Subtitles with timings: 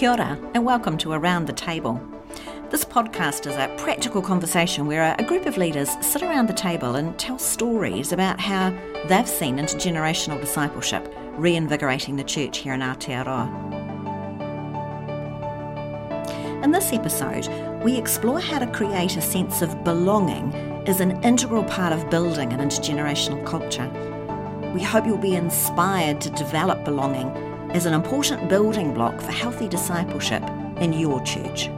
[0.00, 2.00] Kia ora, and welcome to Around the Table.
[2.70, 6.94] This podcast is a practical conversation where a group of leaders sit around the table
[6.94, 8.70] and tell stories about how
[9.08, 13.44] they've seen intergenerational discipleship reinvigorating the church here in Aotearoa.
[16.64, 17.46] In this episode,
[17.84, 20.54] we explore how to create a sense of belonging
[20.88, 23.90] as an integral part of building an intergenerational culture.
[24.72, 29.68] We hope you'll be inspired to develop belonging as an important building block for healthy
[29.68, 30.42] discipleship
[30.80, 31.68] in your church.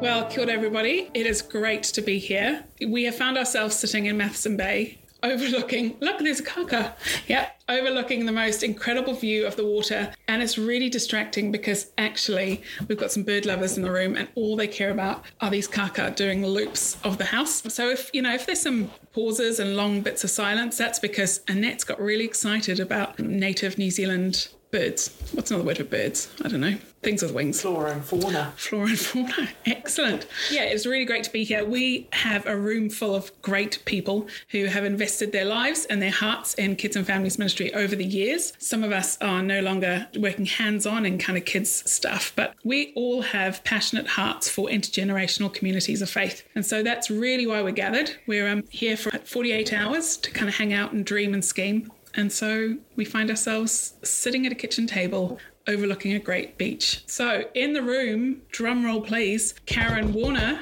[0.00, 1.10] Well, kia ora everybody.
[1.14, 2.64] It is great to be here.
[2.86, 6.94] We have found ourselves sitting in Matheson Bay, overlooking, look, there's a kaka.
[7.26, 10.12] Yep, overlooking the most incredible view of the water.
[10.26, 14.28] And it's really distracting because actually we've got some bird lovers in the room and
[14.34, 17.62] all they care about are these kaka doing loops of the house.
[17.72, 21.40] So if, you know, if there's some pauses and long bits of silence, that's because
[21.48, 25.16] Annette's got really excited about native New Zealand birds.
[25.32, 26.30] What's another word for birds?
[26.44, 26.76] I don't know.
[27.02, 27.60] Things with wings.
[27.60, 28.52] Flora and fauna.
[28.56, 29.48] Flora and fauna.
[29.66, 30.26] Excellent.
[30.50, 31.64] Yeah, it's really great to be here.
[31.64, 36.10] We have a room full of great people who have invested their lives and their
[36.10, 38.52] hearts in kids and families ministry over the years.
[38.58, 42.54] Some of us are no longer working hands on in kind of kids stuff, but
[42.64, 46.42] we all have passionate hearts for intergenerational communities of faith.
[46.56, 48.10] And so that's really why we're gathered.
[48.26, 51.92] We're um, here for 48 hours to kind of hang out and dream and scheme
[52.14, 57.02] and so we find ourselves sitting at a kitchen table overlooking a great beach.
[57.06, 60.60] So in the room, drum roll please, Karen Warner.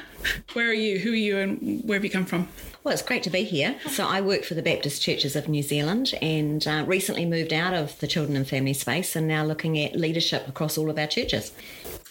[0.54, 0.98] Where are you?
[0.98, 2.48] Who are you and where have you come from?
[2.82, 3.76] Well, it's great to be here.
[3.88, 7.74] So, I work for the Baptist Churches of New Zealand and uh, recently moved out
[7.74, 11.08] of the children and family space and now looking at leadership across all of our
[11.08, 11.52] churches.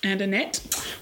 [0.04, 0.60] And Annette?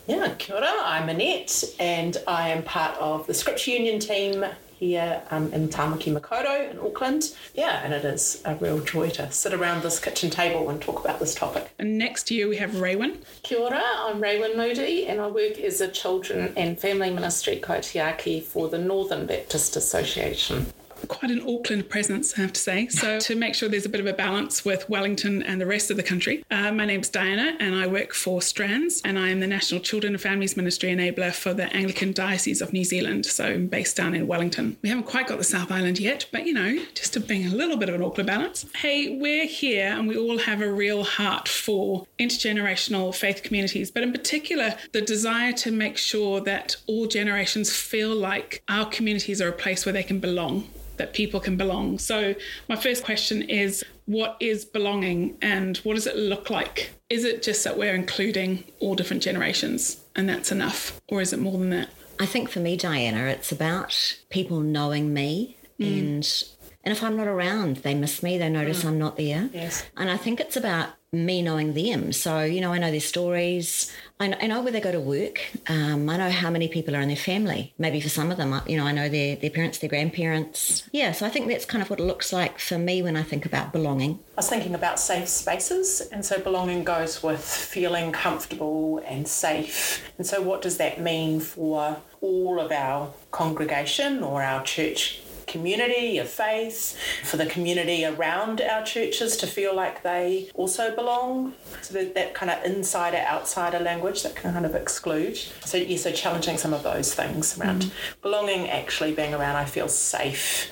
[0.08, 0.72] Yeah, kia ora.
[0.84, 4.46] I'm Annette and I am part of the Scripture Union team
[4.78, 7.36] here um, in Tamaki Makaurau in Auckland.
[7.54, 11.04] Yeah, and it is a real joy to sit around this kitchen table and talk
[11.04, 11.72] about this topic.
[11.80, 13.18] And next year we have Raywin.
[13.44, 18.42] Kia ora, I'm Raywin Moody and I work as a children and family ministry kaitiaki
[18.42, 20.68] for the Northern Baptist Association
[21.08, 22.88] quite an Auckland presence, I have to say.
[22.88, 25.92] So, to make sure there's a bit of a balance with Wellington and the rest
[25.92, 29.40] of the country, uh, my name's Diana and I work for Strands and I am
[29.40, 33.26] the National Children and Families Ministry Enabler for the Anglican Diocese of New Zealand.
[33.26, 34.78] So, I'm based down in Wellington.
[34.82, 37.50] We haven't quite got the South Island yet, but you know, just to bring a
[37.50, 38.66] little bit of an Auckland balance.
[38.76, 44.04] Hey, we're here and we all have a real heart for intergenerational faith communities, but
[44.04, 49.50] in particular, the desire to make sure that all generations feel like our communities are
[49.50, 50.68] a place where they can belong
[51.04, 52.00] that people can belong.
[52.00, 52.34] So,
[52.70, 56.92] my first question is what is belonging and what does it look like?
[57.10, 61.02] Is it just that we're including all different generations and that's enough?
[61.10, 61.90] Or is it more than that?
[62.22, 66.00] I think for me, Diana, it's about people knowing me mm.
[66.00, 66.44] and
[66.86, 68.90] and if I'm not around, they miss me, they notice mm.
[68.90, 69.50] I'm not there.
[69.54, 69.86] Yes.
[69.98, 72.12] And I think it's about me knowing them.
[72.12, 73.92] So, you know, I know their stories.
[74.24, 75.42] I know, I know where they go to work.
[75.68, 77.74] Um, I know how many people are in their family.
[77.78, 80.88] Maybe for some of them, you know, I know their, their parents, their grandparents.
[80.94, 83.24] Yeah, so I think that's kind of what it looks like for me when I
[83.24, 84.20] think about belonging.
[84.38, 86.00] I was thinking about safe spaces.
[86.14, 90.10] And so belonging goes with feeling comfortable and safe.
[90.18, 95.20] And so, what does that mean for all of our congregation or our church
[95.54, 101.54] community of faith, for the community around our churches to feel like they also belong.
[101.82, 105.38] So that, that kind of insider outsider language that can kind of exclude.
[105.38, 108.22] So yeah, so challenging some of those things around mm-hmm.
[108.22, 110.72] belonging actually being around I feel safe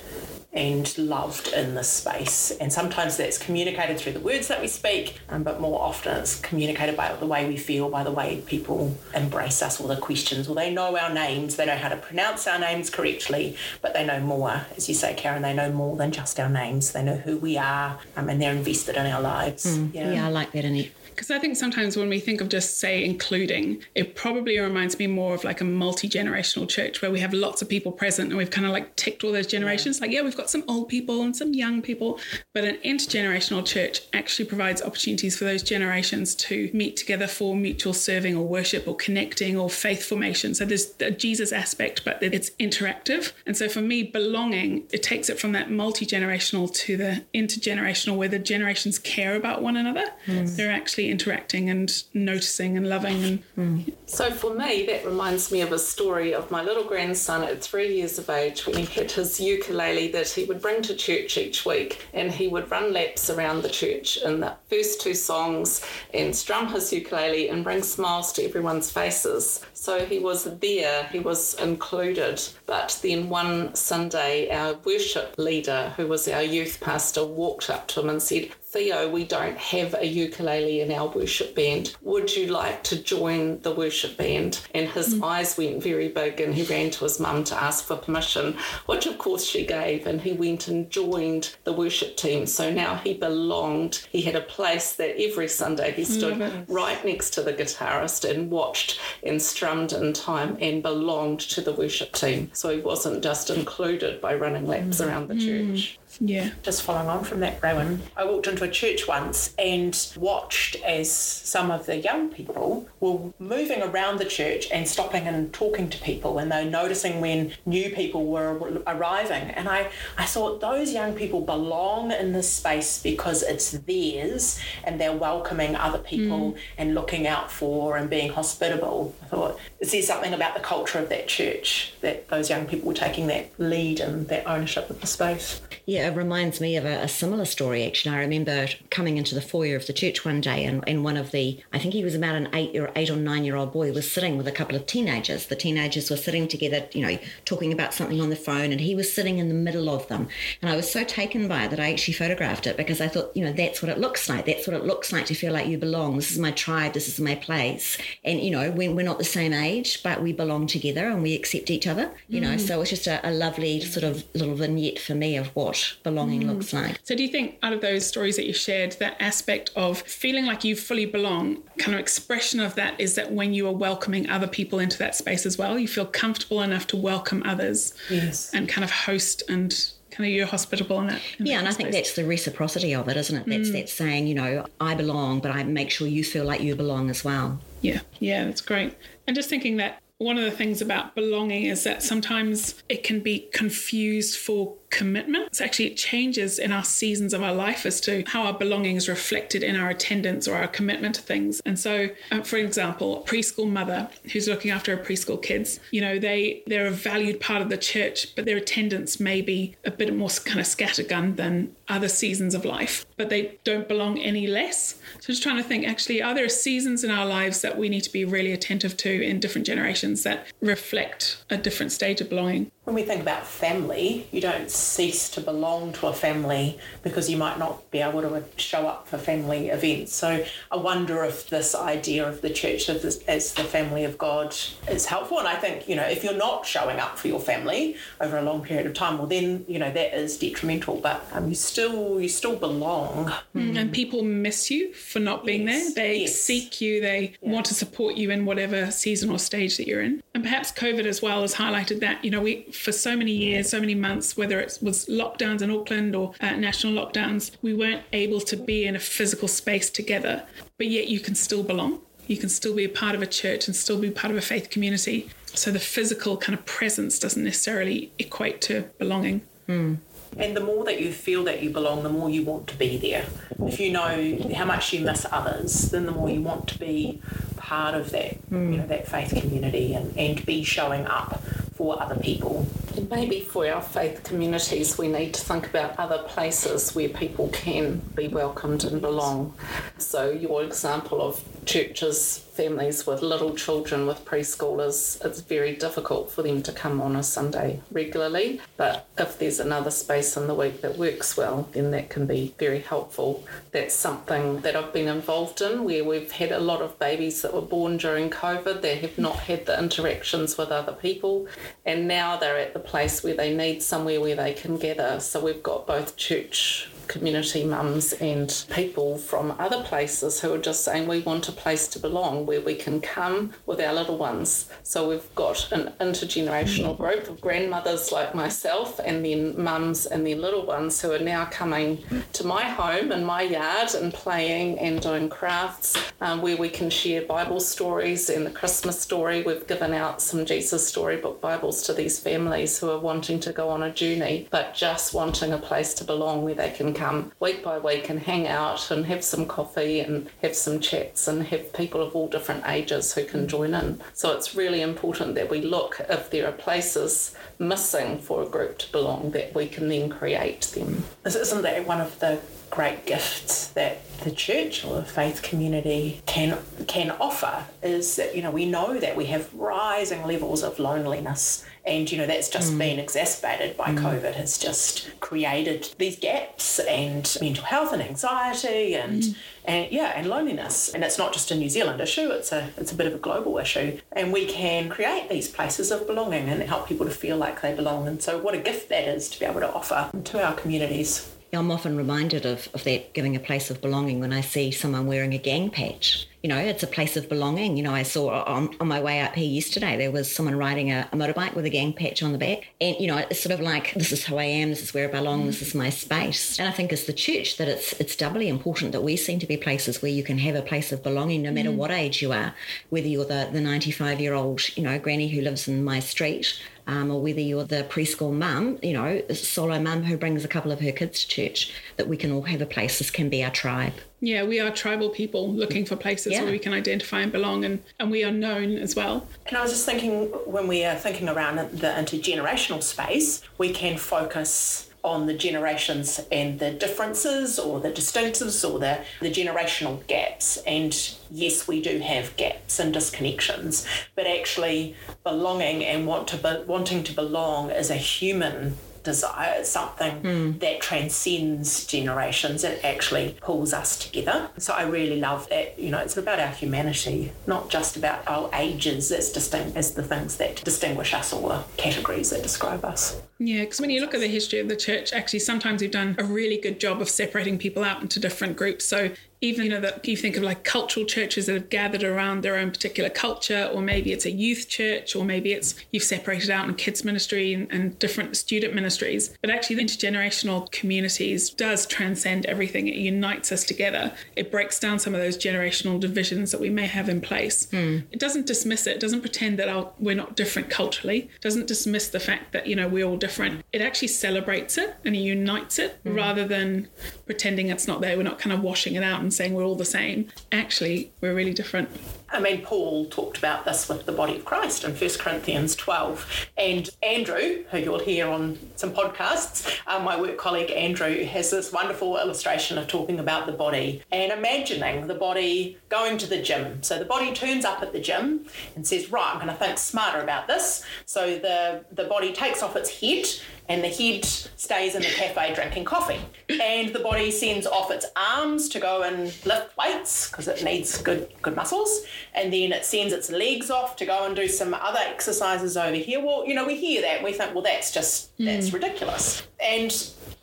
[0.52, 2.50] and loved in this space.
[2.52, 6.38] And sometimes that's communicated through the words that we speak, um, but more often it's
[6.40, 10.48] communicated by the way we feel, by the way people embrace us or the questions,
[10.48, 14.04] or they know our names, they know how to pronounce our names correctly, but they
[14.04, 14.66] know more.
[14.76, 16.92] As you say, Karen, they know more than just our names.
[16.92, 19.78] They know who we are um, and they're invested in our lives.
[19.78, 20.12] Mm, yeah.
[20.12, 20.90] yeah, I like that, Annette.
[21.14, 25.06] Because I think sometimes when we think of just, say, including, it probably reminds me
[25.06, 28.38] more of like a multi generational church where we have lots of people present and
[28.38, 30.00] we've kind of like ticked all those generations.
[30.00, 32.18] Like, yeah, we've got some old people and some young people,
[32.54, 37.92] but an intergenerational church actually provides opportunities for those generations to meet together for mutual
[37.92, 40.54] serving or worship or connecting or faith formation.
[40.54, 43.32] So there's a Jesus aspect, but it's interactive.
[43.46, 48.16] And so for me, belonging, it takes it from that multi generational to the intergenerational
[48.16, 50.06] where the generations care about one another.
[50.26, 50.56] Mm.
[50.56, 53.22] They're actually interacting and noticing and loving.
[53.22, 53.94] And mm.
[54.06, 57.94] so for me, that reminds me of a story of my little grandson at three
[57.96, 61.64] years of age when he had his ukulele that he would bring to church each
[61.64, 66.34] week, and he would run laps around the church in the first two songs and
[66.34, 69.64] strum his ukulele and bring smiles to everyone's faces.
[69.74, 72.42] So he was there, he was included.
[72.66, 78.00] But then one Sunday, our worship leader, who was our youth pastor, walked up to
[78.00, 81.94] him and said, Theo, we don't have a ukulele in our worship band.
[82.00, 84.62] Would you like to join the worship band?
[84.74, 85.22] And his mm.
[85.22, 89.04] eyes went very big and he ran to his mum to ask for permission, which
[89.04, 90.06] of course she gave.
[90.06, 92.46] And he went and joined the worship team.
[92.46, 94.06] So now he belonged.
[94.10, 96.64] He had a place that every Sunday he stood mm.
[96.66, 101.74] right next to the guitarist and watched and strummed in time and belonged to the
[101.74, 102.48] worship team.
[102.54, 105.06] So he wasn't just included by running laps mm.
[105.06, 105.74] around the mm.
[105.74, 105.98] church.
[106.20, 106.50] Yeah.
[106.62, 111.10] Just following on from that, Rowan, I walked into a church once and watched as
[111.10, 115.98] some of the young people were moving around the church and stopping and talking to
[115.98, 119.50] people, and they noticing when new people were arriving.
[119.50, 125.00] And I, I thought those young people belong in this space because it's theirs and
[125.00, 126.58] they're welcoming other people mm.
[126.78, 129.14] and looking out for and being hospitable.
[129.22, 132.88] I thought, is there something about the culture of that church that those young people
[132.88, 135.60] were taking that lead and that ownership of the space?
[135.86, 138.14] Yeah, it reminds me of a, a, similar story, actually.
[138.14, 141.30] I remember coming into the foyer of the church one day, and, and one of
[141.30, 143.92] the, I think he was about an eight or eight or nine year old boy,
[143.92, 145.46] was sitting with a couple of teenagers.
[145.46, 148.94] The teenagers were sitting together, you know, talking about something on the phone, and he
[148.94, 150.28] was sitting in the middle of them.
[150.60, 153.36] And I was so taken by it that I actually photographed it because I thought,
[153.36, 154.46] you know, that's what it looks like.
[154.46, 156.16] That's what it looks like to feel like you belong.
[156.16, 156.92] This is my tribe.
[156.92, 157.98] This is my place.
[158.24, 161.34] And, you know, when we're not the same age, but we belong together and we
[161.34, 162.44] accept each other, you mm.
[162.44, 162.56] know.
[162.56, 166.42] So it's just a, a lovely sort of little vignette for me of what belonging
[166.42, 166.48] mm.
[166.48, 166.98] looks like.
[167.02, 170.46] So, do you think out of those stories that you shared, that aspect of feeling
[170.46, 174.28] like you fully belong, kind of expression of that is that when you are welcoming
[174.28, 178.52] other people into that space as well, you feel comfortable enough to welcome others yes.
[178.52, 181.22] and kind of host and kind of you're hospitable in it.
[181.38, 183.46] In yeah, and I think that's the reciprocity of it, isn't it?
[183.46, 183.72] That's mm.
[183.72, 187.10] that saying, you know, I belong, but I make sure you feel like you belong
[187.10, 187.58] as well.
[187.80, 188.94] Yeah, yeah, that's great.
[189.26, 193.20] And just thinking that one of the things about belonging is that sometimes it can
[193.20, 195.56] be confused for commitment.
[195.56, 198.96] So actually, it changes in our seasons of our life as to how our belonging
[198.96, 201.60] is reflected in our attendance or our commitment to things.
[201.64, 206.00] And so, uh, for example, a preschool mother who's looking after her preschool kids, you
[206.00, 209.90] know, they they're a valued part of the church, but their attendance may be a
[209.90, 214.46] bit more kind of scattergun than other seasons of life, but they don't belong any
[214.46, 214.98] less.
[215.20, 218.02] So just trying to think, actually, are there seasons in our lives that we need
[218.02, 222.70] to be really attentive to in different generations that reflect a different stage of belonging?
[222.84, 227.36] When we think about family, you don't cease to belong to a family because you
[227.36, 230.16] might not be able to show up for family events.
[230.16, 234.56] So I wonder if this idea of the church as the family of God
[234.88, 235.38] is helpful.
[235.38, 238.42] And I think, you know, if you're not showing up for your family over a
[238.42, 240.96] long period of time, well then, you know, that is detrimental.
[240.96, 243.32] But um, you still you still belong.
[243.54, 245.94] Mm, and people miss you for not being yes.
[245.94, 246.04] there.
[246.04, 246.34] They yes.
[246.34, 247.52] seek you, they yeah.
[247.52, 250.20] want to support you in whatever season or stage that you're in.
[250.34, 253.70] And perhaps COVID as well has highlighted that, you know, we for so many years,
[253.70, 258.02] so many months, whether it was lockdowns in Auckland or uh, national lockdowns, we weren't
[258.12, 260.44] able to be in a physical space together.
[260.78, 262.00] But yet you can still belong.
[262.26, 264.42] You can still be a part of a church and still be part of a
[264.42, 265.28] faith community.
[265.46, 269.42] So the physical kind of presence doesn't necessarily equate to belonging.
[269.68, 269.98] Mm.
[270.38, 272.96] And the more that you feel that you belong, the more you want to be
[272.96, 273.26] there.
[273.66, 277.20] If you know how much you miss others, then the more you want to be
[277.56, 278.72] part of that, mm.
[278.72, 281.42] you know, that faith community and, and be showing up
[281.82, 282.64] for other people.
[283.10, 288.02] Maybe for our faith communities, we need to think about other places where people can
[288.14, 289.54] be welcomed and belong.
[289.98, 296.42] So, your example of churches, families with little children, with preschoolers, it's very difficult for
[296.42, 298.60] them to come on a Sunday regularly.
[298.76, 302.54] But if there's another space in the week that works well, then that can be
[302.58, 303.44] very helpful.
[303.70, 307.54] That's something that I've been involved in where we've had a lot of babies that
[307.54, 311.46] were born during COVID that have not had the interactions with other people.
[311.86, 315.20] And now they're at the place where they need somewhere where they can gather.
[315.20, 320.82] So we've got both church community mums and people from other places who are just
[320.82, 324.70] saying we want a place to belong where we can come with our little ones.
[324.82, 330.36] So we've got an intergenerational group of grandmothers like myself and then mums and their
[330.36, 332.02] little ones who are now coming
[332.32, 336.88] to my home and my yard and playing and doing crafts um, where we can
[336.88, 339.42] share Bible stories and the Christmas story.
[339.42, 343.68] We've given out some Jesus Storybook Bibles to these families who are wanting to go
[343.68, 347.64] on a journey but just wanting a place to belong where they can come week
[347.64, 351.72] by week and hang out and have some coffee and have some chats and have
[351.72, 353.48] people of all different ages who can mm.
[353.48, 354.00] join in.
[354.14, 358.78] So it's really important that we look if there are places missing for a group
[358.78, 361.02] to belong that we can then create them.
[361.24, 362.38] Isn't that one of the
[362.72, 368.40] great gifts that the church or the faith community can can offer is that you
[368.40, 372.72] know we know that we have rising levels of loneliness and you know that's just
[372.72, 372.78] mm.
[372.78, 373.98] been exacerbated by mm.
[373.98, 379.36] covid has just created these gaps and mental health and anxiety and mm.
[379.66, 382.92] and yeah and loneliness and it's not just a new zealand issue it's a it's
[382.92, 386.62] a bit of a global issue and we can create these places of belonging and
[386.62, 389.38] help people to feel like they belong and so what a gift that is to
[389.38, 393.40] be able to offer to our communities I'm often reminded of, of that giving a
[393.40, 396.26] place of belonging when I see someone wearing a gang patch.
[396.42, 397.76] You know, it's a place of belonging.
[397.76, 400.90] You know, I saw on, on my way up here yesterday, there was someone riding
[400.90, 402.66] a, a, motorbike with a gang patch on the back.
[402.80, 405.08] And, you know, it's sort of like, this is who I am, this is where
[405.08, 406.58] I belong, this is my space.
[406.58, 409.46] And I think as the church that it's it's doubly important that we seem to
[409.46, 411.76] be places where you can have a place of belonging no matter mm.
[411.76, 412.54] what age you are,
[412.90, 416.60] whether you're the, the 95 year old, you know, granny who lives in my street
[416.86, 420.72] um, or whether you're the preschool mum, you know, solo mum who brings a couple
[420.72, 422.98] of her kids to church, that we can all have a place.
[422.98, 423.94] This can be our tribe.
[424.22, 426.42] Yeah, we are tribal people looking for places yeah.
[426.42, 429.26] where we can identify and belong, and, and we are known as well.
[429.46, 433.98] And I was just thinking when we are thinking around the intergenerational space, we can
[433.98, 440.58] focus on the generations and the differences or the distinctives or the, the generational gaps.
[440.58, 440.96] And
[441.28, 447.02] yes, we do have gaps and disconnections, but actually belonging and want to be, wanting
[447.02, 449.64] to belong is a human desire.
[449.64, 450.60] Something mm.
[450.60, 452.64] that transcends generations.
[452.64, 454.50] It actually pulls us together.
[454.58, 455.78] So I really love that.
[455.78, 460.02] You know, it's about our humanity, not just about our ages as distinct as the
[460.02, 463.20] things that distinguish us or the categories that describe us.
[463.38, 466.14] Yeah, because when you look at the history of the church, actually sometimes we've done
[466.18, 468.84] a really good job of separating people out into different groups.
[468.84, 469.10] So
[469.42, 472.56] even you know that you think of like cultural churches that have gathered around their
[472.56, 476.68] own particular culture or maybe it's a youth church or maybe it's you've separated out
[476.68, 482.46] in kids ministry and, and different student ministries but actually the intergenerational communities does transcend
[482.46, 482.88] everything.
[482.88, 484.12] It unites us together.
[484.36, 487.66] It breaks down some of those generational divisions that we may have in place.
[487.66, 488.04] Mm.
[488.12, 491.30] it doesn't dismiss it, it doesn't pretend that our, we're not different culturally.
[491.34, 493.64] It doesn't dismiss the fact that you know we're all different.
[493.72, 496.14] It actually celebrates it and it unites it mm.
[496.14, 496.88] rather than
[497.26, 498.16] pretending it's not there.
[498.16, 500.28] We're not kind of washing it out and saying we're all the same.
[500.50, 501.88] Actually, we're really different.
[502.32, 506.48] I mean, Paul talked about this with the body of Christ in 1 Corinthians 12.
[506.56, 511.72] And Andrew, who you'll hear on some podcasts, uh, my work colleague Andrew, has this
[511.72, 516.82] wonderful illustration of talking about the body and imagining the body going to the gym.
[516.82, 518.46] So the body turns up at the gym
[518.76, 520.84] and says, Right, I'm going to think smarter about this.
[521.04, 523.26] So the, the body takes off its head
[523.68, 526.20] and the head stays in the cafe drinking coffee.
[526.48, 531.00] And the body sends off its arms to go and lift weights because it needs
[531.00, 532.04] good good muscles.
[532.34, 535.96] And then it sends its legs off to go and do some other exercises over
[535.96, 536.24] here.
[536.24, 538.74] Well, you know, we hear that and we think, well, that's just that's mm.
[538.74, 539.46] ridiculous.
[539.60, 539.92] And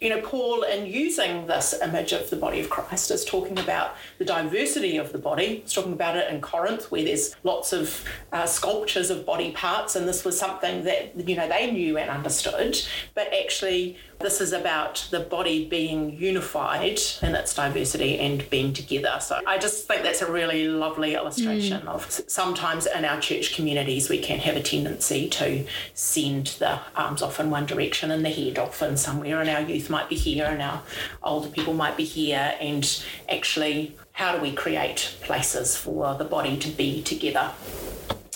[0.01, 3.95] you know, Paul, in using this image of the body of Christ, is talking about
[4.17, 5.57] the diversity of the body.
[5.57, 9.97] He's talking about it in Corinth, where there's lots of uh, sculptures of body parts,
[9.97, 12.79] and this was something that you know they knew and understood.
[13.13, 19.17] But actually, this is about the body being unified in its diversity and being together.
[19.21, 21.87] So I just think that's a really lovely illustration mm.
[21.87, 27.21] of sometimes in our church communities we can have a tendency to send the arms
[27.21, 30.15] off in one direction and the head off in somewhere, and our youth might be
[30.15, 30.81] here and our
[31.23, 36.57] older people might be here, and actually, how do we create places for the body
[36.57, 37.51] to be together?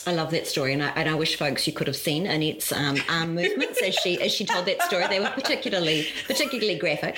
[0.06, 2.72] I love that story, and I, and I wish folks you could have seen Annette's
[2.72, 5.08] um, arm movements as she as she told that story.
[5.08, 7.18] They were particularly particularly graphic,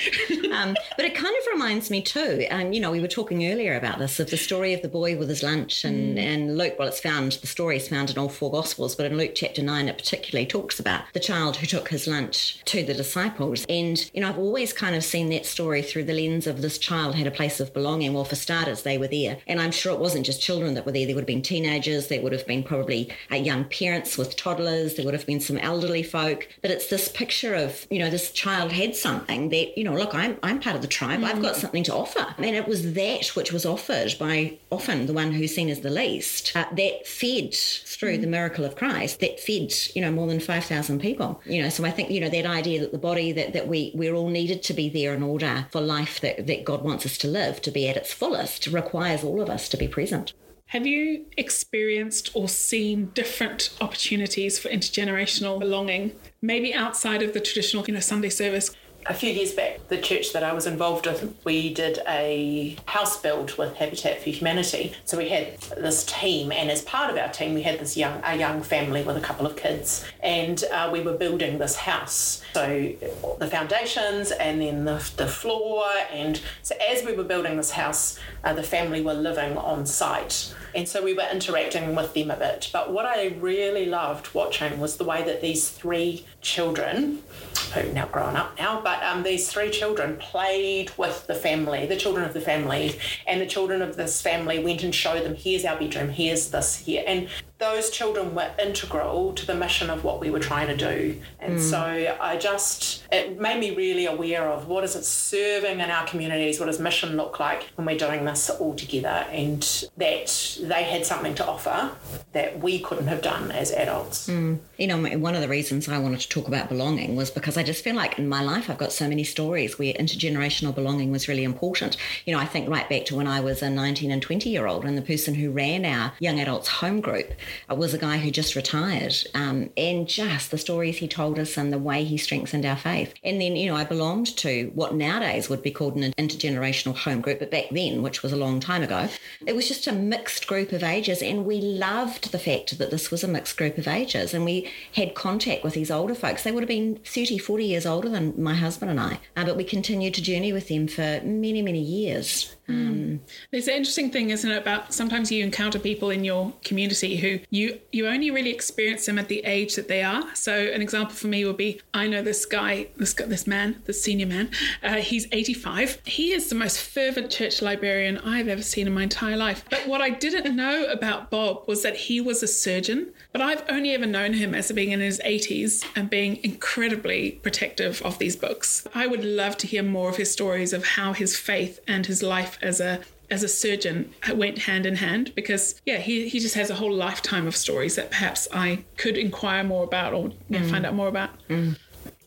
[0.51, 2.45] um, but it kind of reminds me too.
[2.51, 5.17] Um, you know, we were talking earlier about this of the story of the boy
[5.17, 6.21] with his lunch, and mm.
[6.21, 6.75] and Luke.
[6.77, 9.63] Well, it's found the story is found in all four Gospels, but in Luke chapter
[9.63, 13.65] nine, it particularly talks about the child who took his lunch to the disciples.
[13.67, 16.77] And you know, I've always kind of seen that story through the lens of this
[16.77, 18.13] child had a place of belonging.
[18.13, 20.91] Well, for starters, they were there, and I'm sure it wasn't just children that were
[20.91, 21.05] there.
[21.05, 22.07] There would have been teenagers.
[22.07, 24.95] There would have been probably uh, young parents with toddlers.
[24.95, 26.47] There would have been some elderly folk.
[26.61, 30.13] But it's this picture of, you know, this child had something that, you know, look,
[30.13, 31.21] I'm, I'm part of the tribe.
[31.21, 31.25] Mm.
[31.25, 31.59] I've got mm.
[31.59, 32.35] something to offer.
[32.37, 35.89] And it was that which was offered by often the one who's seen as the
[35.89, 38.21] least uh, that fed through mm.
[38.21, 41.41] the miracle of Christ, that fed, you know, more than 5,000 people.
[41.45, 43.91] You know, so I think, you know, that idea that the body, that, that we,
[43.95, 47.17] we're all needed to be there in order for life that, that God wants us
[47.19, 50.33] to live, to be at its fullest, requires all of us to be present.
[50.69, 57.85] Have you experienced or seen different opportunities for intergenerational belonging, maybe outside of the traditional,
[57.85, 58.71] you know, Sunday service?
[59.07, 63.21] A few years back, the church that I was involved with, we did a house
[63.21, 64.93] build with Habitat for Humanity.
[65.05, 68.19] So we had this team, and as part of our team, we had this young
[68.23, 72.41] a young family with a couple of kids, and uh, we were building this house.
[72.53, 72.93] So
[73.39, 78.17] the foundations, and then the, the floor, and so as we were building this house,
[78.43, 80.53] uh, the family were living on site.
[80.73, 82.69] And so we were interacting with them a bit.
[82.73, 87.23] But what I really loved watching was the way that these three children,
[87.71, 91.95] who now grown up now, but um, these three children played with the family, the
[91.95, 95.65] children of the family, and the children of this family went and showed them, here's
[95.65, 97.03] our bedroom, here's this here.
[97.05, 97.27] And
[97.65, 101.19] those children were integral to the mission of what we were trying to do.
[101.39, 101.59] And mm.
[101.59, 106.05] so I just, it made me really aware of what is it serving in our
[106.05, 109.61] communities, what does mission look like when we're doing this all together, and
[109.97, 111.91] that they had something to offer
[112.33, 114.27] that we couldn't have done as adults.
[114.27, 114.59] Mm.
[114.77, 117.63] You know, one of the reasons I wanted to talk about belonging was because I
[117.63, 121.27] just feel like in my life I've got so many stories where intergenerational belonging was
[121.27, 121.97] really important.
[122.25, 124.67] You know, I think right back to when I was a 19 and 20 year
[124.67, 127.33] old and the person who ran our young adults home group
[127.69, 131.71] was a guy who just retired, um, and just the stories he told us and
[131.71, 133.13] the way he strengthened our faith.
[133.23, 137.21] And then, you know, I belonged to what nowadays would be called an intergenerational home
[137.21, 139.09] group, but back then, which was a long time ago,
[139.45, 143.11] it was just a mixed group of ages, and we loved the fact that this
[143.11, 146.43] was a mixed group of ages, and we had contact with these older folks.
[146.43, 149.57] They would have been 30, 40 years older than my husband and I, uh, but
[149.57, 152.55] we continued to journey with them for many, many years.
[152.67, 157.17] Um, There's an interesting thing, isn't it, about sometimes you encounter people in your community
[157.17, 160.35] who you you only really experience them at the age that they are.
[160.35, 164.01] So an example for me would be I know this guy, this this man, this
[164.01, 164.49] senior man.
[164.83, 166.01] Uh, he's 85.
[166.05, 169.63] He is the most fervent church librarian I've ever seen in my entire life.
[169.69, 173.13] But what I didn't know about Bob was that he was a surgeon.
[173.31, 178.01] But I've only ever known him as being in his 80s and being incredibly protective
[178.01, 178.87] of these books.
[178.95, 182.23] I would love to hear more of his stories of how his faith and his
[182.23, 182.99] life as a
[183.31, 186.93] as a surgeon went hand in hand because yeah he, he just has a whole
[186.93, 190.69] lifetime of stories that perhaps i could inquire more about or know, mm.
[190.69, 191.75] find out more about mm.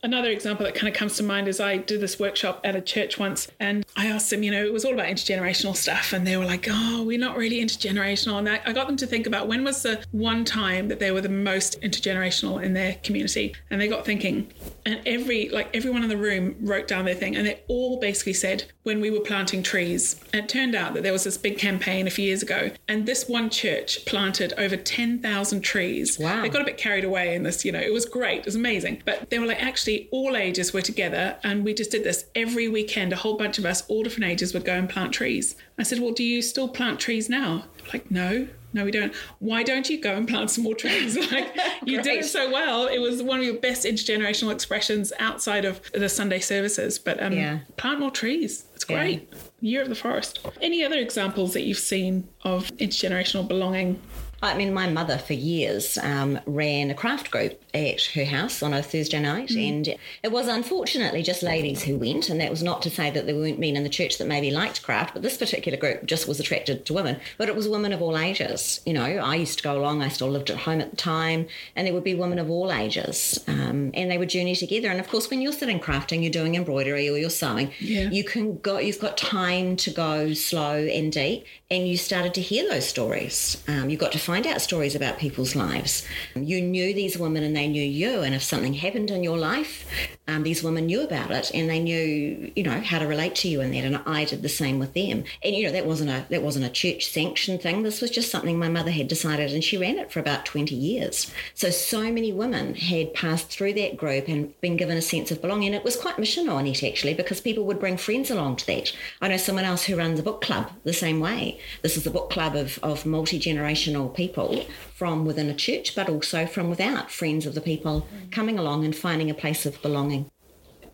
[0.02, 2.80] Another example that kind of comes to mind is I did this workshop at a
[2.80, 6.12] church once and I asked them, you know, it was all about intergenerational stuff.
[6.12, 8.38] And they were like, oh, we're not really intergenerational.
[8.38, 11.10] And I, I got them to think about when was the one time that they
[11.10, 13.54] were the most intergenerational in their community.
[13.70, 14.52] And they got thinking,
[14.86, 17.36] and every, like everyone in the room wrote down their thing.
[17.36, 20.18] And they all basically said, when we were planting trees.
[20.32, 22.70] And it turned out that there was this big campaign a few years ago.
[22.88, 26.18] And this one church planted over 10,000 trees.
[26.18, 26.40] Wow.
[26.40, 28.40] They got a bit carried away in this, you know, it was great.
[28.40, 29.02] It was amazing.
[29.04, 32.26] But they were like, actually, actually all ages were together and we just did this
[32.34, 33.12] every weekend.
[33.12, 35.56] A whole bunch of us, all different ages, would go and plant trees.
[35.78, 37.64] I said, Well, do you still plant trees now?
[37.92, 39.14] Like, no, no, we don't.
[39.38, 41.16] Why don't you go and plant some more trees?
[41.32, 42.86] Like you did so well.
[42.86, 46.98] It was one of your best intergenerational expressions outside of the Sunday services.
[46.98, 47.60] But um, yeah.
[47.76, 48.66] plant more trees.
[48.74, 49.28] It's great.
[49.30, 49.38] Yeah.
[49.60, 50.46] Year of the forest.
[50.60, 54.00] Any other examples that you've seen of intergenerational belonging?
[54.40, 58.72] I mean, my mother for years um, ran a craft group at her house on
[58.72, 59.68] a Thursday night, mm.
[59.68, 59.88] and
[60.22, 62.28] it was unfortunately just ladies who went.
[62.28, 64.50] And that was not to say that there weren't men in the church that maybe
[64.52, 67.18] liked craft, but this particular group just was attracted to women.
[67.36, 68.80] But it was women of all ages.
[68.86, 70.02] You know, I used to go along.
[70.02, 72.72] I still lived at home at the time, and there would be women of all
[72.72, 74.88] ages, um, and they would journey together.
[74.88, 77.72] And of course, when you're sitting crafting, you're doing embroidery or you're sewing.
[77.80, 78.08] Yeah.
[78.10, 78.78] You can go.
[78.78, 83.62] You've got time to go slow and deep, and you started to hear those stories.
[83.66, 86.06] Um, you got to find out stories about people's lives.
[86.34, 88.20] You knew these women and they knew you.
[88.20, 89.86] And if something happened in your life,
[90.26, 93.48] um, these women knew about it and they knew, you know, how to relate to
[93.48, 93.84] you in that.
[93.84, 95.24] And I did the same with them.
[95.42, 97.82] And you know, that wasn't a that wasn't a church sanctioned thing.
[97.82, 100.74] This was just something my mother had decided, and she ran it for about twenty
[100.74, 101.32] years.
[101.54, 105.40] So so many women had passed through that group and been given a sense of
[105.40, 105.72] belonging.
[105.72, 108.92] It was quite missional on it actually, because people would bring friends along to that.
[109.22, 111.58] I know someone else who runs a book club the same way.
[111.80, 116.10] This is a book club of, of multi generational people from within a church, but
[116.10, 120.28] also from without, friends of the people coming along and finding a place of belonging.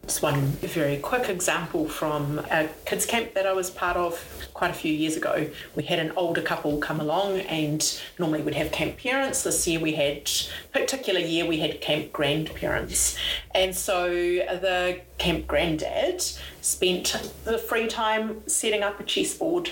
[0.02, 4.70] Just one very quick example from a kids camp that I was part of quite
[4.70, 5.48] a few years ago.
[5.74, 7.80] We had an older couple come along and
[8.18, 9.42] normally we'd have camp parents.
[9.42, 10.30] This year we had,
[10.72, 13.16] particular year we had camp grandparents.
[13.54, 16.22] And so the camp granddad
[16.60, 19.70] spent the free time setting up a chessboard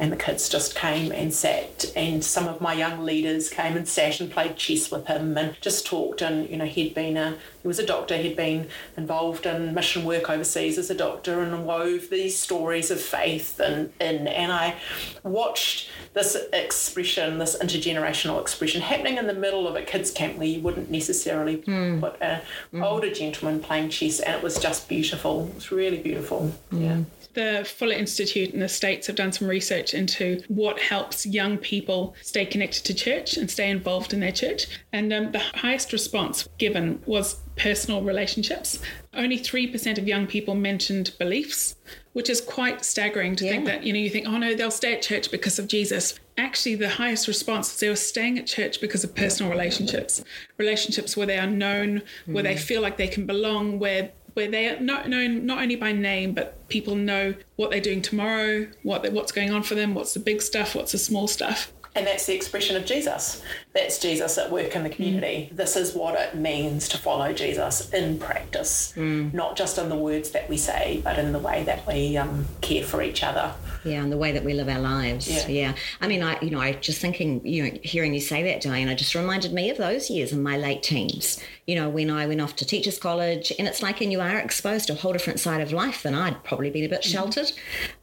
[0.00, 3.86] and the kids just came and sat and some of my young leaders came and
[3.86, 7.36] sat and played chess with him and just talked and you know he'd been a
[7.60, 11.66] he was a doctor he'd been involved in mission work overseas as a doctor and
[11.66, 14.76] wove these stories of faith and in and I
[15.22, 20.48] watched this expression this intergenerational expression happening in the middle of a kids camp where
[20.48, 22.00] you wouldn't necessarily mm.
[22.00, 22.40] put an
[22.72, 22.82] mm.
[22.82, 26.82] older gentleman playing chess and it was just beautiful it was really beautiful mm.
[26.82, 31.58] yeah the Fuller Institute in the States have done some research into what helps young
[31.58, 34.66] people stay connected to church and stay involved in their church.
[34.92, 38.80] And um, the highest response given was personal relationships.
[39.12, 41.76] Only 3% of young people mentioned beliefs,
[42.12, 43.52] which is quite staggering to yeah.
[43.52, 46.18] think that, you know, you think, oh no, they'll stay at church because of Jesus.
[46.38, 50.24] Actually, the highest response was they were staying at church because of personal relationships,
[50.56, 52.32] relationships where they are known, mm.
[52.32, 52.60] where they mm.
[52.60, 54.10] feel like they can belong, where
[54.40, 58.00] where they are not known not only by name, but people know what they're doing
[58.00, 61.72] tomorrow, what what's going on for them, what's the big stuff, what's the small stuff.
[61.94, 63.42] And that's the expression of Jesus.
[63.72, 65.48] That's Jesus at work in the community.
[65.52, 65.56] Mm.
[65.56, 69.32] This is what it means to follow Jesus in practice, mm.
[69.32, 72.46] not just in the words that we say, but in the way that we um,
[72.62, 73.54] care for each other.
[73.84, 75.28] Yeah, and the way that we live our lives.
[75.28, 75.48] Yeah.
[75.48, 75.74] yeah.
[76.00, 78.94] I mean, I, you know, I just thinking, you know, hearing you say that, Diana,
[78.94, 82.40] just reminded me of those years in my late teens you know, when I went
[82.40, 85.38] off to teachers college, and it's like, and you are exposed to a whole different
[85.38, 87.12] side of life than I'd probably been a bit mm-hmm.
[87.12, 87.52] sheltered.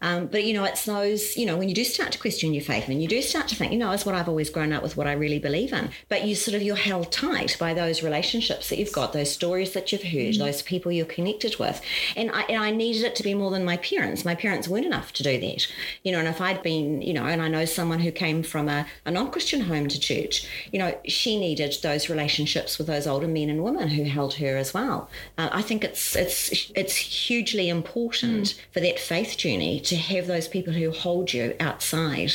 [0.02, 2.64] Um, but, you know, it's those, you know, when you do start to question your
[2.64, 4.84] faith and you do start to think, you know, it's what I've always grown up
[4.84, 5.90] with, what I really believe in.
[6.10, 9.74] But you sort of, you're held tight by those relationships that you've got, those stories
[9.74, 10.44] that you've heard, mm-hmm.
[10.44, 11.82] those people you're connected with.
[12.16, 14.26] And I, and I needed it to be more than my parents.
[14.26, 15.68] My parents weren't enough to do that.
[16.04, 18.70] You know, and if I'd been, you know, and I know someone who came from
[18.70, 23.08] a, a non Christian home to church, you know, she needed those relationships with those
[23.08, 25.10] older men and women who held her as well.
[25.38, 28.60] Uh, I think it's it's it's hugely important mm.
[28.72, 32.34] for that faith journey to have those people who hold you outside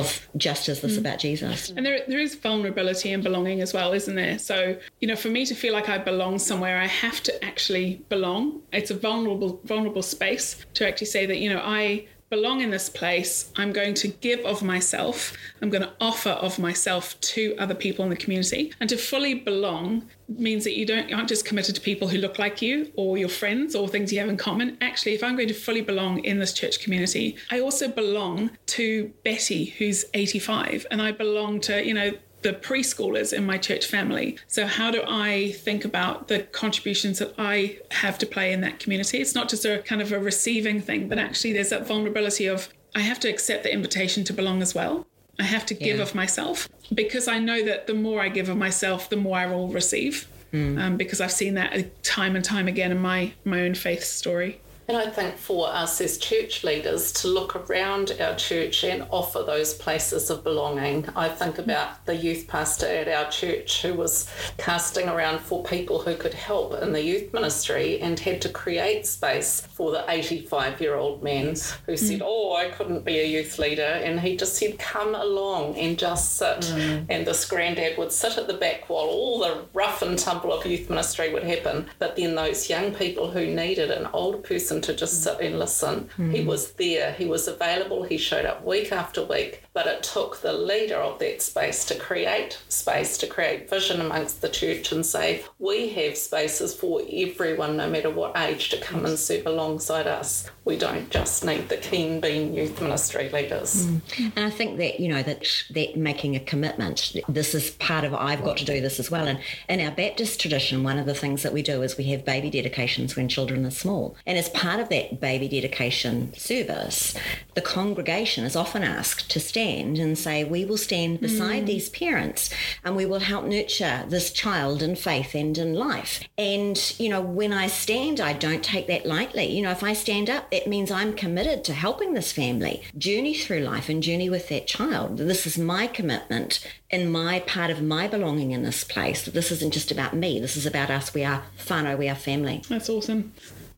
[0.00, 1.00] of just as this mm.
[1.00, 1.70] about Jesus.
[1.70, 4.38] And there, there is vulnerability and belonging as well, isn't there?
[4.38, 8.02] So, you know, for me to feel like I belong somewhere, I have to actually
[8.08, 8.60] belong.
[8.72, 12.88] It's a vulnerable, vulnerable space to actually say that, you know, I belong in this
[12.88, 13.52] place.
[13.56, 15.36] I'm going to give of myself.
[15.62, 18.72] I'm going to offer of myself to other people in the community.
[18.80, 22.38] And to fully belong means that you don't aren't just committed to people who look
[22.38, 24.76] like you or your friends or things you have in common.
[24.80, 29.12] Actually, if I'm going to fully belong in this church community, I also belong to
[29.24, 32.12] Betty, who's 85, and I belong to, you know,
[32.46, 34.38] the preschoolers in my church family.
[34.46, 38.78] So, how do I think about the contributions that I have to play in that
[38.78, 39.18] community?
[39.18, 42.68] It's not just a kind of a receiving thing, but actually there's that vulnerability of
[42.94, 45.08] I have to accept the invitation to belong as well.
[45.40, 48.56] I have to give of myself because I know that the more I give of
[48.56, 50.28] myself, the more I will receive.
[50.52, 50.80] Mm.
[50.80, 54.60] Um, because I've seen that time and time again in my my own faith story.
[54.88, 59.42] And I think for us as church leaders to look around our church and offer
[59.42, 61.08] those places of belonging.
[61.16, 66.02] I think about the youth pastor at our church who was casting around for people
[66.02, 70.80] who could help in the youth ministry and had to create space for the 85
[70.80, 72.24] year old man who said, mm.
[72.24, 73.82] Oh, I couldn't be a youth leader.
[73.82, 76.60] And he just said, Come along and just sit.
[76.60, 77.06] Mm.
[77.08, 80.64] And this granddad would sit at the back while all the rough and tumble of
[80.64, 81.86] youth ministry would happen.
[81.98, 86.08] But then those young people who needed an older person to just sit and listen.
[86.16, 86.34] Mm.
[86.34, 89.62] He was there, he was available, he showed up week after week.
[89.76, 94.40] But it took the leader of that space to create space, to create vision amongst
[94.40, 99.04] the church and say, we have spaces for everyone, no matter what age, to come
[99.04, 100.48] and serve alongside us.
[100.64, 103.86] We don't just need the keen bean youth ministry leaders.
[103.86, 104.32] Mm.
[104.34, 108.14] And I think that, you know, that that making a commitment, this is part of
[108.14, 109.28] I've got to do this as well.
[109.28, 112.24] And in our Baptist tradition, one of the things that we do is we have
[112.24, 114.16] baby dedications when children are small.
[114.24, 117.14] And as part of that baby dedication service,
[117.54, 121.66] the congregation is often asked to stand stand and say, we will stand beside mm.
[121.66, 122.50] these parents
[122.84, 126.22] and we will help nurture this child in faith and in life.
[126.38, 129.46] And, you know, when I stand, I don't take that lightly.
[129.46, 133.34] You know, if I stand up, that means I'm committed to helping this family journey
[133.34, 135.18] through life and journey with that child.
[135.18, 139.24] This is my commitment in my part of my belonging in this place.
[139.24, 140.38] This isn't just about me.
[140.38, 141.12] This is about us.
[141.12, 142.62] We are whānau, we are family.
[142.68, 143.32] That's awesome.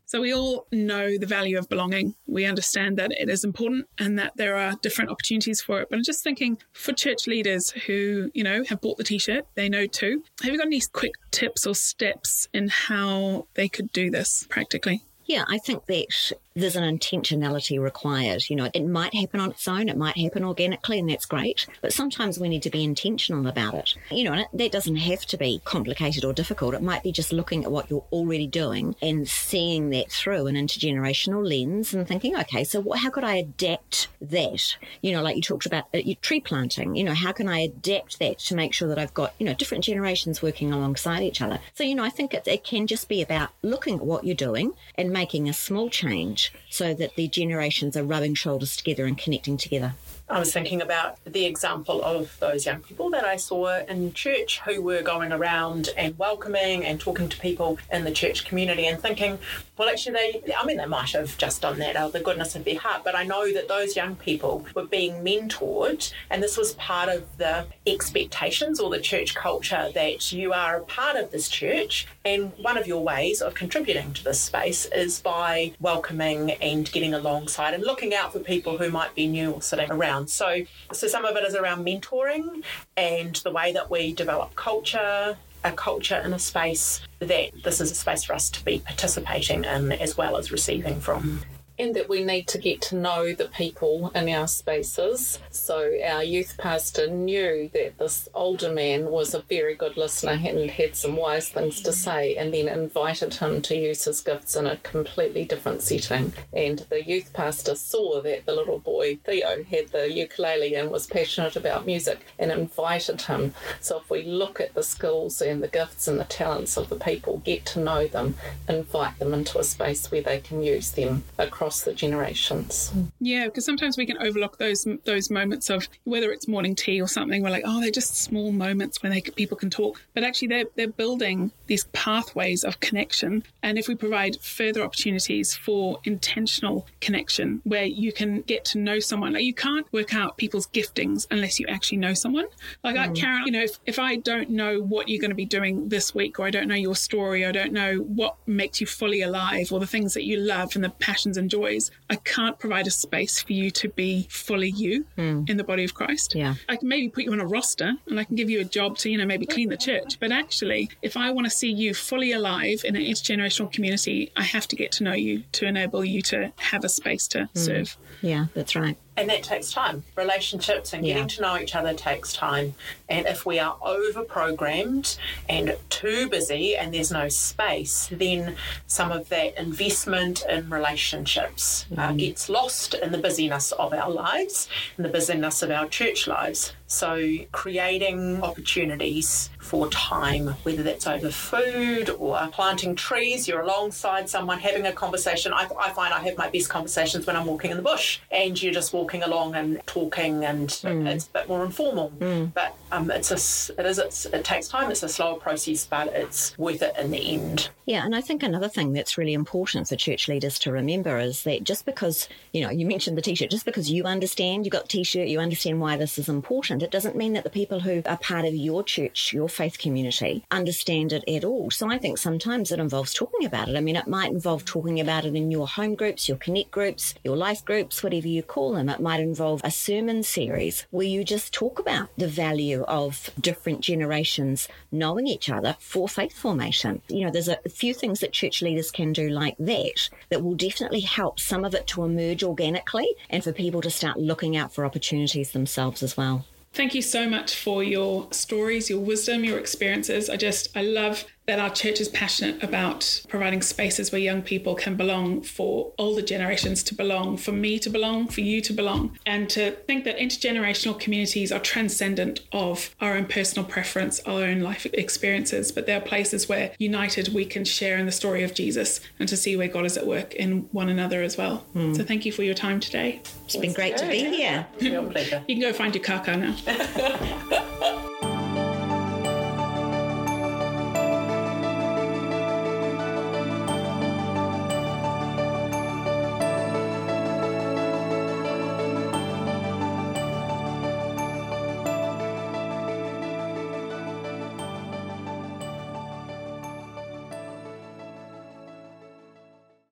[0.08, 2.14] So we all know the value of belonging.
[2.26, 5.88] We understand that it is important and that there are different opportunities for it.
[5.90, 9.68] But I'm just thinking for church leaders who, you know, have bought the t-shirt, they
[9.68, 10.24] know too.
[10.42, 15.02] Have you got any quick tips or steps in how they could do this practically?
[15.26, 18.48] Yeah, I think that there's an intentionality required.
[18.48, 21.66] You know, it might happen on its own, it might happen organically, and that's great.
[21.80, 23.94] But sometimes we need to be intentional about it.
[24.10, 26.74] You know, it, that doesn't have to be complicated or difficult.
[26.74, 30.56] It might be just looking at what you're already doing and seeing that through an
[30.56, 34.76] intergenerational lens and thinking, okay, so what, how could I adapt that?
[35.02, 36.96] You know, like you talked about uh, tree planting.
[36.96, 39.54] You know, how can I adapt that to make sure that I've got you know
[39.54, 41.60] different generations working alongside each other?
[41.74, 44.34] So you know, I think it, it can just be about looking at what you're
[44.34, 49.16] doing and making a small change so that the generations are rubbing shoulders together and
[49.18, 49.94] connecting together.
[50.30, 54.60] I was thinking about the example of those young people that I saw in church
[54.60, 59.00] who were going around and welcoming and talking to people in the church community and
[59.00, 59.38] thinking,
[59.78, 62.56] well, actually, they, I mean, they might have just done that out of the goodness
[62.56, 66.56] of their heart, but I know that those young people were being mentored, and this
[66.56, 71.30] was part of the expectations or the church culture that you are a part of
[71.30, 76.52] this church, and one of your ways of contributing to this space is by welcoming
[76.52, 80.08] and getting alongside and looking out for people who might be new or sitting around
[80.18, 80.28] around.
[80.28, 82.62] So, so some of it is around mentoring
[82.96, 85.36] and the way that we develop culture,
[85.68, 89.64] a culture in a space that this is a space for us to be participating
[89.64, 91.42] in as well as receiving from
[91.78, 95.38] and that we need to get to know the people in our spaces.
[95.50, 100.70] So our youth pastor knew that this older man was a very good listener and
[100.70, 104.66] had some wise things to say, and then invited him to use his gifts in
[104.66, 106.32] a completely different setting.
[106.52, 111.06] And the youth pastor saw that the little boy Theo had the ukulele and was
[111.06, 113.54] passionate about music, and invited him.
[113.80, 116.96] So if we look at the skills and the gifts and the talents of the
[116.96, 118.36] people, get to know them,
[118.68, 122.92] invite them into a space where they can use them across across the generations.
[123.20, 127.06] Yeah, because sometimes we can overlook those those moments of whether it's morning tea or
[127.08, 127.42] something.
[127.42, 130.64] We're like, oh, they're just small moments when they people can talk, but actually they're
[130.76, 133.44] they're building these pathways of connection.
[133.62, 138.98] And if we provide further opportunities for intentional connection, where you can get to know
[138.98, 142.46] someone, like you can't work out people's giftings unless you actually know someone.
[142.82, 143.10] Like mm.
[143.10, 145.90] I, Karen, you know, if if I don't know what you're going to be doing
[145.90, 148.86] this week, or I don't know your story, or I don't know what makes you
[148.86, 152.58] fully alive, or the things that you love and the passions and joys, I can't
[152.58, 155.48] provide a space for you to be fully you mm.
[155.48, 156.34] in the body of Christ.
[156.34, 156.54] Yeah.
[156.68, 158.96] I can maybe put you on a roster and I can give you a job
[158.98, 160.18] to, you know, maybe clean the church.
[160.20, 164.44] But actually, if I want to see you fully alive in an intergenerational community, I
[164.44, 167.48] have to get to know you to enable you to have a space to mm.
[167.54, 167.96] serve.
[168.22, 168.96] Yeah, that's right.
[169.20, 170.04] And that takes time.
[170.16, 171.28] Relationships and getting yeah.
[171.28, 172.74] to know each other takes time.
[173.08, 179.10] And if we are over programmed and too busy and there's no space, then some
[179.10, 182.08] of that investment in relationships uh, mm.
[182.08, 186.26] uh, gets lost in the busyness of our lives and the busyness of our church
[186.26, 186.72] lives.
[186.86, 194.58] So, creating opportunities for time, whether that's over food or planting trees, you're alongside someone
[194.58, 195.52] having a conversation.
[195.52, 198.60] I, I find I have my best conversations when I'm walking in the bush and
[198.60, 201.06] you're just walking along and talking, and mm.
[201.06, 202.12] it's a bit more informal.
[202.18, 202.52] Mm.
[202.54, 204.90] But um, it's a, it is it's, it takes time.
[204.90, 207.68] It's a slower process, but it's worth it in the end.
[207.84, 211.42] Yeah, and I think another thing that's really important for church leaders to remember is
[211.44, 214.82] that just because you know you mentioned the t-shirt, just because you understand you've got
[214.82, 218.02] the t-shirt, you understand why this is important it doesn't mean that the people who
[218.06, 221.68] are part of your church, your faith community, understand it at all.
[221.68, 223.76] So I think sometimes it involves talking about it.
[223.76, 227.16] I mean, it might involve talking about it in your home groups, your connect groups,
[227.24, 228.88] your life groups, whatever you call them.
[228.88, 233.80] It might involve a sermon series where you just talk about the value of different
[233.80, 237.02] generations knowing each other for faith formation.
[237.08, 240.54] You know, there's a few things that church leaders can do like that that will
[240.54, 244.72] definitely help some of it to emerge organically and for people to start looking out
[244.72, 246.44] for opportunities themselves as well.
[246.72, 250.30] Thank you so much for your stories, your wisdom, your experiences.
[250.30, 254.74] I just, I love that our church is passionate about providing spaces where young people
[254.74, 259.18] can belong, for older generations to belong, for me to belong, for you to belong,
[259.24, 264.60] and to think that intergenerational communities are transcendent of our own personal preference, our own
[264.60, 269.00] life experiences, but they're places where united we can share in the story of Jesus
[269.18, 271.64] and to see where God is at work in one another as well.
[271.74, 271.96] Mm.
[271.96, 273.22] So thank you for your time today.
[273.46, 274.66] It's been great to be here.
[274.82, 275.42] Real pleasure.
[275.48, 278.04] you can go find your kaka now.